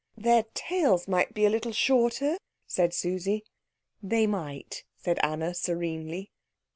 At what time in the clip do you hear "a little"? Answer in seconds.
1.45-1.71